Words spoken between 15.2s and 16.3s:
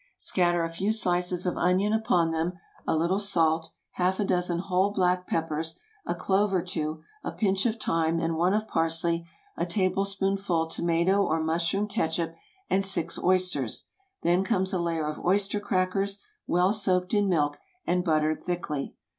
oyster crackers,